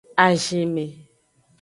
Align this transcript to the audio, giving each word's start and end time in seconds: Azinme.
Azinme. 0.25 0.85